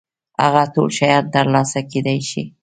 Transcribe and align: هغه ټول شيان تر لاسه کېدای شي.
هغه 0.43 0.63
ټول 0.73 0.89
شيان 0.99 1.23
تر 1.33 1.45
لاسه 1.53 1.79
کېدای 1.91 2.19
شي. 2.29 2.43